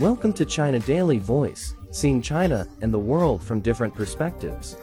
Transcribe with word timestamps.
Welcome 0.00 0.32
to 0.34 0.44
China 0.44 0.78
Daily 0.78 1.18
Voice, 1.18 1.74
seeing 1.90 2.22
China 2.22 2.68
and 2.82 2.94
the 2.94 2.98
world 3.00 3.42
from 3.42 3.58
different 3.58 3.92
perspectives. 3.92 4.76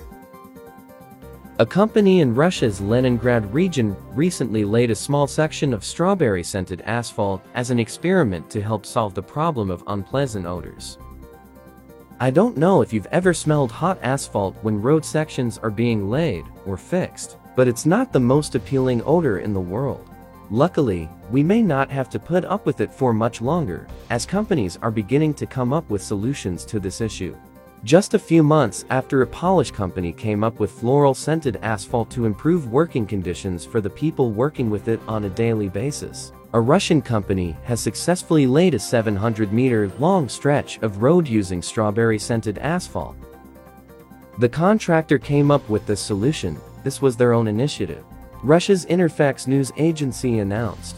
A 1.59 1.65
company 1.65 2.19
in 2.19 2.35
Russia's 2.35 2.81
Leningrad 2.81 3.53
region 3.53 3.95
recently 4.09 4.65
laid 4.65 4.91
a 4.91 4.95
small 4.95 5.25
section 5.25 5.73
of 5.73 5.85
strawberry-scented 5.85 6.81
asphalt 6.81 7.41
as 7.53 7.71
an 7.71 7.79
experiment 7.79 8.49
to 8.49 8.61
help 8.61 8.85
solve 8.85 9.13
the 9.13 9.23
problem 9.23 9.71
of 9.71 9.85
unpleasant 9.87 10.45
odors. 10.45 10.97
I 12.19 12.29
don't 12.29 12.57
know 12.57 12.81
if 12.81 12.91
you've 12.91 13.07
ever 13.13 13.33
smelled 13.33 13.71
hot 13.71 13.97
asphalt 14.01 14.57
when 14.63 14.81
road 14.81 15.05
sections 15.05 15.57
are 15.59 15.71
being 15.71 16.09
laid 16.09 16.43
or 16.65 16.75
fixed, 16.75 17.37
but 17.55 17.69
it's 17.69 17.85
not 17.85 18.11
the 18.11 18.19
most 18.19 18.53
appealing 18.53 19.01
odor 19.05 19.39
in 19.39 19.53
the 19.53 19.61
world. 19.61 20.09
Luckily, 20.51 21.09
we 21.31 21.41
may 21.41 21.61
not 21.61 21.89
have 21.89 22.09
to 22.11 22.19
put 22.19 22.45
up 22.45 22.65
with 22.65 22.79
it 22.79 22.93
for 22.93 23.13
much 23.13 23.41
longer, 23.41 23.87
as 24.11 24.25
companies 24.25 24.77
are 24.81 24.91
beginning 24.91 25.33
to 25.35 25.47
come 25.47 25.73
up 25.73 25.89
with 25.89 26.03
solutions 26.03 26.65
to 26.65 26.79
this 26.79 27.01
issue. 27.01 27.35
Just 27.83 28.13
a 28.13 28.19
few 28.19 28.43
months 28.43 28.85
after 28.89 29.21
a 29.21 29.27
polish 29.27 29.71
company 29.71 30.11
came 30.11 30.43
up 30.43 30.59
with 30.59 30.71
floral-scented 30.71 31.57
asphalt 31.61 32.09
to 32.11 32.25
improve 32.25 32.71
working 32.71 33.05
conditions 33.05 33.65
for 33.65 33.81
the 33.81 33.89
people 33.89 34.31
working 34.31 34.69
with 34.69 34.87
it 34.87 34.99
on 35.07 35.25
a 35.25 35.29
daily 35.29 35.69
basis, 35.69 36.31
a 36.53 36.59
Russian 36.59 37.01
company 37.01 37.55
has 37.63 37.79
successfully 37.79 38.47
laid 38.47 38.75
a 38.75 38.77
700-meter-long 38.77 40.29
stretch 40.29 40.77
of 40.79 41.01
road 41.01 41.27
using 41.27 41.61
strawberry-scented 41.61 42.59
asphalt. 42.59 43.15
The 44.39 44.49
contractor 44.49 45.17
came 45.17 45.49
up 45.49 45.67
with 45.69 45.85
this 45.85 46.01
solution, 46.01 46.59
this 46.83 47.01
was 47.01 47.17
their 47.17 47.33
own 47.33 47.47
initiative. 47.47 48.03
Russia's 48.45 48.85
Interfax 48.85 49.47
news 49.47 49.71
agency 49.75 50.37
announced. 50.37 50.97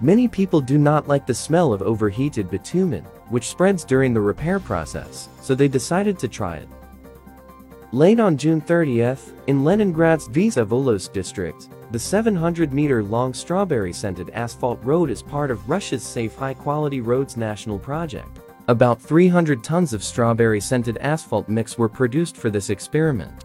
Many 0.00 0.28
people 0.28 0.60
do 0.60 0.78
not 0.78 1.08
like 1.08 1.26
the 1.26 1.34
smell 1.34 1.72
of 1.72 1.82
overheated 1.82 2.48
bitumen, 2.48 3.02
which 3.30 3.48
spreads 3.48 3.84
during 3.84 4.14
the 4.14 4.20
repair 4.20 4.60
process, 4.60 5.28
so 5.40 5.56
they 5.56 5.66
decided 5.66 6.20
to 6.20 6.28
try 6.28 6.58
it. 6.58 6.68
Late 7.90 8.20
on 8.20 8.36
June 8.36 8.60
30th, 8.60 9.32
in 9.48 9.64
Leningrad's 9.64 10.28
Vsevolozhsk 10.28 11.12
district, 11.12 11.68
the 11.90 11.98
700-meter-long 11.98 13.34
strawberry-scented 13.34 14.30
asphalt 14.30 14.78
road 14.84 15.10
is 15.10 15.20
part 15.20 15.50
of 15.50 15.68
Russia's 15.68 16.04
Safe 16.04 16.36
High-Quality 16.36 17.00
Roads 17.00 17.36
National 17.36 17.76
Project. 17.76 18.38
About 18.68 19.02
300 19.02 19.64
tons 19.64 19.94
of 19.94 20.04
strawberry-scented 20.04 20.98
asphalt 20.98 21.48
mix 21.48 21.76
were 21.76 21.88
produced 21.88 22.36
for 22.36 22.50
this 22.50 22.70
experiment. 22.70 23.44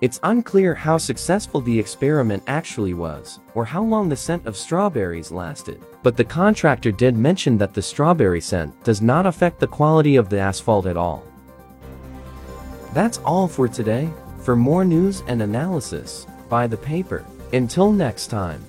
It's 0.00 0.20
unclear 0.22 0.76
how 0.76 0.96
successful 0.96 1.60
the 1.60 1.76
experiment 1.76 2.44
actually 2.46 2.94
was, 2.94 3.40
or 3.54 3.64
how 3.64 3.82
long 3.82 4.08
the 4.08 4.14
scent 4.14 4.46
of 4.46 4.56
strawberries 4.56 5.32
lasted, 5.32 5.82
but 6.04 6.16
the 6.16 6.22
contractor 6.22 6.92
did 6.92 7.16
mention 7.16 7.58
that 7.58 7.74
the 7.74 7.82
strawberry 7.82 8.40
scent 8.40 8.84
does 8.84 9.02
not 9.02 9.26
affect 9.26 9.58
the 9.58 9.66
quality 9.66 10.14
of 10.14 10.28
the 10.28 10.38
asphalt 10.38 10.86
at 10.86 10.96
all. 10.96 11.24
That's 12.94 13.18
all 13.18 13.48
for 13.48 13.66
today. 13.66 14.08
For 14.44 14.54
more 14.54 14.84
news 14.84 15.24
and 15.26 15.42
analysis, 15.42 16.28
buy 16.48 16.68
the 16.68 16.76
paper. 16.76 17.24
Until 17.52 17.90
next 17.90 18.28
time. 18.28 18.64